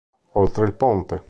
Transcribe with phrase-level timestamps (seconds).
[0.31, 1.19] Oltre il ponte